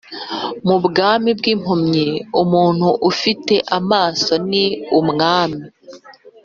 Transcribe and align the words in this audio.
mu 0.67 0.77
bwami 0.85 1.29
bwimpumyi 1.39 2.07
umuntu 2.43 2.87
ufite 3.11 3.55
amaso 3.77 4.31
ni 4.49 4.65
umwami 4.99 5.61